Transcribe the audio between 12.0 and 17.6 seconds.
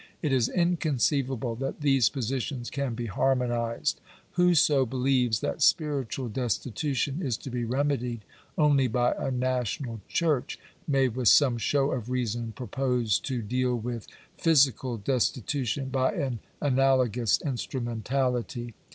reason propose to deal with physical destitution by an analogous